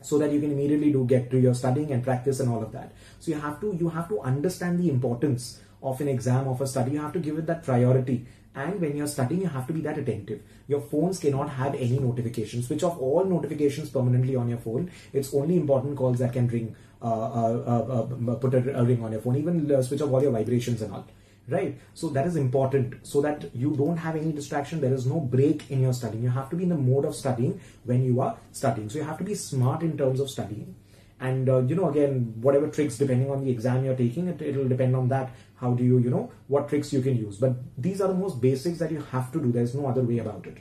So 0.00 0.18
that 0.18 0.32
you 0.32 0.40
can 0.40 0.52
immediately 0.52 0.92
do 0.92 1.04
get 1.04 1.30
to 1.32 1.40
your 1.40 1.54
studying 1.54 1.90
and 1.90 2.04
practice 2.04 2.38
and 2.40 2.48
all 2.48 2.62
of 2.62 2.72
that. 2.72 2.92
So 3.18 3.32
you 3.32 3.40
have 3.40 3.60
to 3.60 3.76
you 3.78 3.88
have 3.88 4.08
to 4.10 4.20
understand 4.20 4.78
the 4.78 4.88
importance 4.88 5.60
of 5.82 6.00
an 6.00 6.08
exam 6.08 6.48
of 6.48 6.60
a 6.60 6.66
study. 6.66 6.92
You 6.92 7.00
have 7.00 7.12
to 7.12 7.18
give 7.18 7.38
it 7.38 7.46
that 7.46 7.62
priority 7.62 8.26
and 8.54 8.80
when 8.80 8.96
you're 8.96 9.06
studying 9.06 9.42
you 9.42 9.48
have 9.48 9.66
to 9.66 9.72
be 9.72 9.80
that 9.82 9.98
attentive. 9.98 10.42
Your 10.66 10.80
phones 10.80 11.18
cannot 11.18 11.50
have 11.50 11.74
any 11.74 11.98
notifications. 11.98 12.66
Switch 12.66 12.82
off 12.82 12.98
all 12.98 13.24
notifications 13.24 13.90
permanently 13.90 14.36
on 14.36 14.48
your 14.48 14.58
phone. 14.58 14.90
It's 15.12 15.32
only 15.34 15.56
important 15.56 15.96
calls 15.96 16.18
that 16.18 16.32
can 16.32 16.48
ring 16.48 16.74
uh, 17.00 17.04
uh, 17.04 17.84
uh, 17.88 18.32
uh 18.32 18.34
put 18.34 18.54
a, 18.54 18.80
a, 18.80 18.84
ring 18.84 19.04
on 19.04 19.12
your 19.12 19.20
phone. 19.20 19.36
Even 19.36 19.70
uh, 19.70 19.82
switch 19.82 20.02
off 20.02 20.10
all 20.10 20.22
your 20.22 20.32
vibrations 20.32 20.82
and 20.82 20.92
all. 20.92 21.06
Right? 21.48 21.78
So 21.94 22.08
that 22.10 22.26
is 22.26 22.36
important 22.36 23.06
so 23.06 23.22
that 23.22 23.54
you 23.54 23.74
don't 23.74 23.96
have 23.96 24.16
any 24.16 24.32
distraction. 24.32 24.80
There 24.80 24.92
is 24.92 25.06
no 25.06 25.20
break 25.20 25.70
in 25.70 25.80
your 25.80 25.94
studying. 25.94 26.22
You 26.24 26.30
have 26.30 26.50
to 26.50 26.56
be 26.56 26.64
in 26.64 26.68
the 26.68 26.76
mode 26.76 27.06
of 27.06 27.14
studying 27.14 27.60
when 27.84 28.04
you 28.04 28.20
are 28.20 28.36
studying. 28.52 28.90
So 28.90 28.98
you 28.98 29.04
have 29.04 29.16
to 29.18 29.24
be 29.24 29.34
smart 29.34 29.82
in 29.82 29.96
terms 29.96 30.20
of 30.20 30.28
studying. 30.28 30.74
And 31.20 31.48
uh, 31.48 31.58
you 31.58 31.74
know 31.74 31.88
again 31.88 32.34
whatever 32.40 32.68
tricks 32.68 32.96
depending 32.96 33.30
on 33.30 33.44
the 33.44 33.50
exam 33.50 33.84
you're 33.84 33.96
taking 33.96 34.28
it 34.28 34.56
will 34.56 34.68
depend 34.68 34.94
on 34.94 35.08
that 35.08 35.32
how 35.60 35.72
do 35.74 35.84
you 35.84 35.98
you 35.98 36.10
know 36.10 36.30
what 36.46 36.68
tricks 36.68 36.92
you 36.92 37.02
can 37.02 37.16
use 37.16 37.36
but 37.36 37.54
these 37.76 38.00
are 38.00 38.08
the 38.08 38.20
most 38.22 38.40
basics 38.40 38.78
that 38.78 38.90
you 38.90 39.04
have 39.12 39.30
to 39.32 39.40
do 39.40 39.52
there's 39.52 39.74
no 39.74 39.86
other 39.86 40.02
way 40.02 40.18
about 40.18 40.46
it 40.46 40.58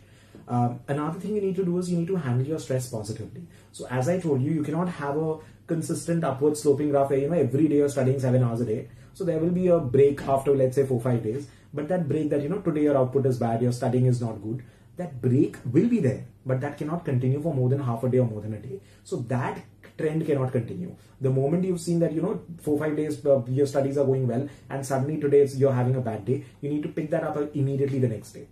um, 0.47 0.79
another 0.87 1.19
thing 1.19 1.35
you 1.35 1.41
need 1.41 1.55
to 1.55 1.65
do 1.65 1.77
is 1.77 1.91
you 1.91 1.97
need 1.97 2.07
to 2.07 2.15
handle 2.15 2.47
your 2.47 2.59
stress 2.59 2.89
positively 2.89 3.43
so 3.71 3.87
as 3.87 4.09
i 4.09 4.19
told 4.19 4.41
you 4.41 4.51
you 4.51 4.63
cannot 4.63 4.89
have 4.89 5.17
a 5.17 5.37
consistent 5.67 6.23
upward 6.23 6.57
sloping 6.57 6.89
graph 6.89 7.09
where 7.09 7.19
you 7.19 7.29
know 7.29 7.37
every 7.37 7.67
day 7.67 7.77
you're 7.77 7.89
studying 7.89 8.19
seven 8.19 8.43
hours 8.43 8.61
a 8.61 8.65
day 8.65 8.87
so 9.17 9.23
there 9.23 9.39
will 9.39 9.49
be 9.49 9.67
a 9.67 9.79
break 9.79 10.21
after 10.31 10.55
let's 10.55 10.75
say 10.75 10.85
four 10.85 11.01
five 11.01 11.23
days. 11.23 11.47
But 11.73 11.87
that 11.89 12.07
break 12.07 12.29
that 12.29 12.43
you 12.43 12.49
know 12.49 12.59
today 12.59 12.83
your 12.83 12.97
output 12.97 13.25
is 13.25 13.39
bad, 13.39 13.63
your 13.63 13.71
studying 13.71 14.05
is 14.05 14.21
not 14.21 14.43
good. 14.43 14.61
That 14.97 15.19
break 15.23 15.57
will 15.65 15.87
be 15.87 15.99
there, 15.99 16.25
but 16.45 16.61
that 16.61 16.77
cannot 16.77 17.03
continue 17.03 17.41
for 17.41 17.51
more 17.51 17.67
than 17.67 17.79
half 17.79 18.03
a 18.03 18.09
day 18.09 18.19
or 18.19 18.27
more 18.27 18.41
than 18.41 18.53
a 18.53 18.59
day. 18.59 18.79
So 19.03 19.17
that 19.33 19.63
trend 19.97 20.25
cannot 20.25 20.51
continue. 20.51 20.95
The 21.19 21.29
moment 21.29 21.63
you've 21.63 21.81
seen 21.81 21.99
that 21.99 22.13
you 22.13 22.21
know 22.21 22.41
four 22.61 22.77
five 22.79 22.95
days 22.95 23.25
uh, 23.25 23.41
your 23.47 23.65
studies 23.65 23.97
are 23.97 24.05
going 24.05 24.27
well, 24.27 24.47
and 24.69 24.85
suddenly 24.85 25.19
today 25.19 25.45
you're 25.55 25.73
having 25.73 25.95
a 25.95 26.01
bad 26.01 26.25
day, 26.25 26.45
you 26.61 26.69
need 26.69 26.83
to 26.83 26.89
pick 26.89 27.09
that 27.11 27.23
up 27.23 27.37
immediately 27.55 27.99
the 27.99 28.07
next 28.07 28.33
day. 28.33 28.47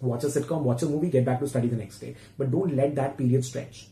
Watch 0.00 0.24
a 0.24 0.28
sitcom, 0.28 0.62
watch 0.62 0.82
a 0.82 0.86
movie, 0.86 1.10
get 1.10 1.24
back 1.24 1.40
to 1.40 1.48
study 1.48 1.68
the 1.68 1.76
next 1.76 1.98
day. 1.98 2.16
But 2.38 2.50
don't 2.50 2.74
let 2.74 2.94
that 2.94 3.18
period 3.18 3.44
stretch 3.44 3.88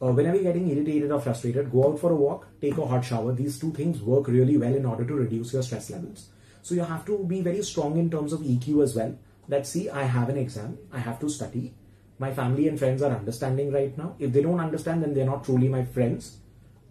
uh, 0.00 0.12
whenever 0.12 0.36
you're 0.36 0.52
getting 0.52 0.68
irritated 0.68 1.10
or 1.10 1.20
frustrated, 1.20 1.72
go 1.72 1.88
out 1.88 1.98
for 1.98 2.12
a 2.12 2.14
walk, 2.14 2.46
take 2.60 2.78
a 2.78 2.86
hot 2.86 3.04
shower. 3.04 3.32
These 3.32 3.58
two 3.58 3.72
things 3.72 4.00
work 4.00 4.28
really 4.28 4.56
well 4.56 4.74
in 4.74 4.86
order 4.86 5.04
to 5.04 5.14
reduce 5.14 5.52
your 5.52 5.62
stress 5.62 5.90
levels. 5.90 6.28
So 6.62 6.74
you 6.74 6.82
have 6.82 7.04
to 7.06 7.24
be 7.24 7.40
very 7.40 7.62
strong 7.62 7.98
in 7.98 8.10
terms 8.10 8.32
of 8.32 8.40
EQ 8.40 8.82
as 8.82 8.94
well. 8.94 9.18
That 9.48 9.66
see, 9.66 9.88
I 9.88 10.04
have 10.04 10.28
an 10.28 10.36
exam, 10.36 10.78
I 10.92 10.98
have 10.98 11.18
to 11.20 11.28
study. 11.28 11.74
My 12.18 12.32
family 12.32 12.66
and 12.68 12.78
friends 12.78 13.02
are 13.02 13.12
understanding 13.12 13.72
right 13.72 13.96
now. 13.96 14.14
If 14.18 14.32
they 14.32 14.42
don't 14.42 14.60
understand, 14.60 15.02
then 15.02 15.14
they're 15.14 15.24
not 15.24 15.44
truly 15.44 15.68
my 15.68 15.84
friends. 15.84 16.38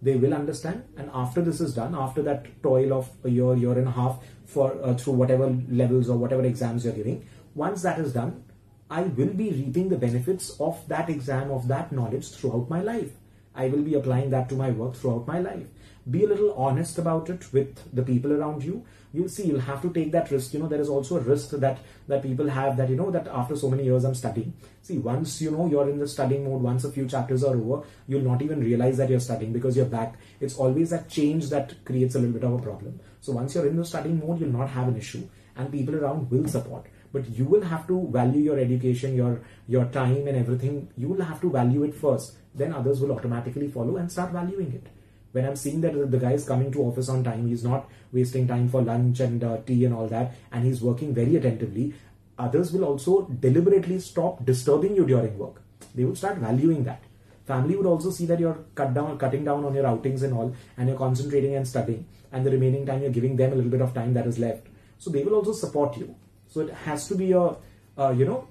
They 0.01 0.15
will 0.15 0.33
understand, 0.33 0.83
and 0.95 1.09
after 1.13 1.41
this 1.41 1.59
is 1.59 1.73
done, 1.73 1.95
after 1.95 2.21
that 2.21 2.61
toil 2.61 2.93
of 2.93 3.09
a 3.23 3.29
year, 3.29 3.55
year 3.55 3.77
and 3.79 3.87
a 3.87 3.91
half 3.91 4.19
for 4.45 4.77
uh, 4.83 4.93
through 4.93 5.13
whatever 5.13 5.49
levels 5.69 6.07
or 6.07 6.17
whatever 6.17 6.43
exams 6.43 6.85
you're 6.85 6.93
giving, 6.93 7.27
once 7.55 7.81
that 7.81 7.99
is 7.99 8.13
done, 8.13 8.43
I 8.89 9.01
will 9.01 9.33
be 9.33 9.49
reaping 9.49 9.89
the 9.89 9.97
benefits 9.97 10.55
of 10.59 10.87
that 10.87 11.09
exam, 11.09 11.51
of 11.51 11.67
that 11.67 11.91
knowledge 11.91 12.29
throughout 12.29 12.69
my 12.69 12.81
life. 12.81 13.11
I 13.55 13.69
will 13.69 13.81
be 13.81 13.95
applying 13.95 14.29
that 14.29 14.49
to 14.49 14.55
my 14.55 14.69
work 14.69 14.95
throughout 14.95 15.27
my 15.27 15.39
life. 15.39 15.65
Be 16.09 16.23
a 16.23 16.27
little 16.27 16.53
honest 16.53 16.97
about 16.97 17.29
it 17.29 17.51
with 17.51 17.93
the 17.93 18.03
people 18.03 18.31
around 18.31 18.63
you. 18.63 18.85
You'll 19.13 19.29
see 19.29 19.47
you'll 19.47 19.59
have 19.59 19.81
to 19.81 19.91
take 19.91 20.11
that 20.11 20.31
risk. 20.31 20.53
You 20.53 20.59
know, 20.59 20.67
there 20.67 20.79
is 20.79 20.89
also 20.89 21.17
a 21.17 21.19
risk 21.19 21.49
that 21.51 21.79
that 22.07 22.23
people 22.23 22.47
have 22.47 22.77
that, 22.77 22.89
you 22.89 22.95
know, 22.95 23.11
that 23.11 23.27
after 23.27 23.55
so 23.55 23.69
many 23.69 23.83
years 23.83 24.05
I'm 24.05 24.15
studying. 24.15 24.53
See, 24.81 24.97
once 24.97 25.41
you 25.41 25.51
know 25.51 25.67
you're 25.67 25.89
in 25.89 25.99
the 25.99 26.07
studying 26.07 26.45
mode, 26.45 26.61
once 26.61 26.83
a 26.83 26.91
few 26.91 27.07
chapters 27.07 27.43
are 27.43 27.55
over, 27.55 27.85
you'll 28.07 28.29
not 28.29 28.41
even 28.41 28.61
realize 28.61 28.97
that 28.97 29.09
you're 29.09 29.19
studying 29.19 29.51
because 29.53 29.75
you're 29.75 29.85
back. 29.85 30.15
It's 30.39 30.55
always 30.55 30.91
that 30.91 31.09
change 31.09 31.49
that 31.49 31.83
creates 31.83 32.15
a 32.15 32.19
little 32.19 32.33
bit 32.33 32.43
of 32.43 32.53
a 32.53 32.61
problem. 32.61 32.99
So 33.21 33.33
once 33.33 33.55
you're 33.55 33.67
in 33.67 33.75
the 33.75 33.85
studying 33.85 34.19
mode, 34.19 34.39
you'll 34.39 34.57
not 34.61 34.69
have 34.69 34.87
an 34.87 34.97
issue 34.97 35.27
and 35.57 35.71
people 35.71 35.95
around 35.95 36.29
will 36.31 36.47
support 36.47 36.85
but 37.13 37.29
you 37.37 37.45
will 37.45 37.61
have 37.61 37.87
to 37.87 38.07
value 38.11 38.41
your 38.41 38.59
education 38.59 39.15
your 39.15 39.41
your 39.67 39.85
time 39.85 40.27
and 40.27 40.37
everything 40.37 40.87
you 40.97 41.07
will 41.07 41.23
have 41.29 41.41
to 41.41 41.49
value 41.49 41.83
it 41.83 41.95
first 41.95 42.37
then 42.53 42.73
others 42.73 43.01
will 43.01 43.11
automatically 43.11 43.67
follow 43.67 43.97
and 43.97 44.11
start 44.11 44.31
valuing 44.31 44.71
it 44.73 44.87
when 45.31 45.45
i'm 45.45 45.55
seeing 45.55 45.81
that 45.81 45.93
the 46.11 46.17
guy 46.17 46.33
is 46.33 46.45
coming 46.45 46.71
to 46.71 46.81
office 46.83 47.09
on 47.09 47.23
time 47.23 47.47
he's 47.47 47.63
not 47.63 47.89
wasting 48.11 48.47
time 48.47 48.67
for 48.69 48.81
lunch 48.81 49.19
and 49.19 49.43
uh, 49.43 49.57
tea 49.65 49.85
and 49.85 49.93
all 49.93 50.07
that 50.07 50.35
and 50.51 50.63
he's 50.63 50.81
working 50.81 51.13
very 51.13 51.35
attentively 51.35 51.93
others 52.37 52.71
will 52.71 52.83
also 52.83 53.23
deliberately 53.39 53.99
stop 53.99 54.45
disturbing 54.45 54.95
you 54.95 55.05
during 55.05 55.37
work. 55.37 55.61
They 55.95 56.05
will 56.05 56.15
start 56.15 56.37
valuing 56.37 56.83
that. 56.83 57.01
Family 57.45 57.75
would 57.75 57.85
also 57.85 58.11
see 58.11 58.25
that 58.25 58.39
you're 58.39 58.59
cut 58.75 58.93
down 58.93 59.17
cutting 59.17 59.45
down 59.45 59.63
on 59.63 59.73
your 59.73 59.87
outings 59.87 60.23
and 60.23 60.33
all 60.33 60.53
and 60.77 60.89
you're 60.89 60.97
concentrating 60.97 61.55
and 61.55 61.67
studying 61.67 62.05
and 62.31 62.45
the 62.45 62.51
remaining 62.51 62.85
time 62.85 63.01
you're 63.01 63.17
giving 63.17 63.37
them 63.37 63.53
a 63.53 63.55
little 63.55 63.71
bit 63.71 63.81
of 63.81 63.93
time 63.93 64.13
that 64.13 64.27
is 64.27 64.37
left. 64.37 64.67
So 64.97 65.09
they 65.09 65.23
will 65.23 65.35
also 65.35 65.53
support 65.53 65.97
you. 65.97 66.15
So 66.47 66.61
it 66.61 66.73
has 66.73 67.07
to 67.07 67.15
be 67.15 67.31
a, 67.31 67.55
uh, 67.97 68.11
you 68.11 68.25
know, 68.25 68.47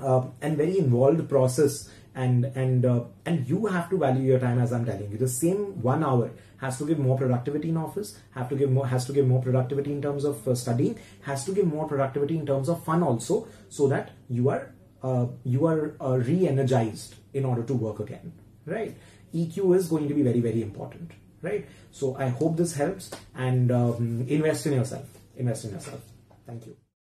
uh, 0.00 0.26
and 0.40 0.56
very 0.56 0.78
involved 0.78 1.28
process 1.28 1.90
and 2.14 2.44
and 2.56 2.84
uh, 2.84 3.04
and 3.24 3.46
you 3.48 3.66
have 3.66 3.88
to 3.90 3.98
value 3.98 4.22
your 4.22 4.38
time 4.38 4.58
as 4.58 4.72
i'm 4.72 4.84
telling 4.84 5.10
you. 5.10 5.18
The 5.18 5.28
same 5.28 5.80
one 5.82 6.02
hour 6.02 6.30
has 6.58 6.78
to 6.78 6.84
give 6.84 6.98
more 6.98 7.16
productivity 7.16 7.68
in 7.70 7.76
office 7.76 8.18
have 8.32 8.48
to 8.48 8.56
give 8.56 8.70
more 8.70 8.86
has 8.86 9.04
to 9.06 9.12
give 9.12 9.26
more 9.26 9.42
productivity 9.42 9.92
in 9.92 10.02
terms 10.02 10.24
of 10.24 10.46
uh, 10.46 10.54
studying 10.54 10.98
has 11.22 11.44
to 11.44 11.52
give 11.52 11.66
more 11.66 11.86
productivity 11.88 12.36
in 12.36 12.46
terms 12.46 12.68
of 12.68 12.84
fun 12.84 13.02
also 13.02 13.46
so 13.68 13.88
that 13.88 14.10
you 14.28 14.48
are 14.48 14.72
uh, 15.02 15.26
you 15.44 15.66
are 15.66 15.96
uh, 16.00 16.18
re-energized 16.18 17.14
in 17.32 17.44
order 17.44 17.62
to 17.62 17.74
work 17.74 18.00
again 18.00 18.32
right? 18.66 18.96
Eq 19.34 19.74
is 19.76 19.88
going 19.88 20.08
to 20.08 20.14
be 20.14 20.22
very 20.22 20.40
very 20.40 20.62
important 20.62 21.12
right? 21.42 21.66
So 21.90 22.16
i 22.16 22.28
hope 22.28 22.56
this 22.56 22.74
helps 22.74 23.10
and 23.34 23.72
um, 23.72 24.26
invest 24.28 24.66
in 24.66 24.74
yourself. 24.74 25.06
Invest 25.36 25.64
in 25.64 25.72
yourself. 25.72 26.00
Thank 26.46 26.66
you 26.66 26.89